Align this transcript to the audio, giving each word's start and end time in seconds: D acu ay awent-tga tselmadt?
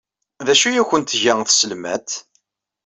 D 0.45 0.47
acu 0.53 0.65
ay 0.67 0.77
awent-tga 0.81 1.33
tselmadt? 1.49 2.11